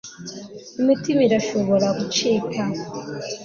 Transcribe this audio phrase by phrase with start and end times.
[0.81, 2.63] imitima irashobora gucika